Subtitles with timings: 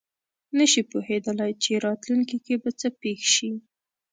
[0.57, 3.51] نه شي پوهېدلی چې راتلونکې کې به څه پېښ شي.